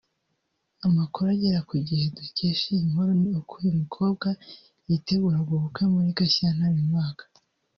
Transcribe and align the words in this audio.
Amakuru 0.87 1.25
agera 1.35 1.59
kuri 1.67 1.79
Igihe 1.85 2.05
dukesha 2.17 2.65
iyi 2.71 2.83
nkuru 2.89 3.11
ni 3.21 3.29
uko 3.37 3.51
uyu 3.59 3.73
mukobwa 3.79 4.27
yiteguraga 4.87 5.51
ubukwe 5.57 5.83
muri 5.93 6.09
Gashyantare 6.17 6.73
uyu 6.75 6.91
mwaka 6.91 7.23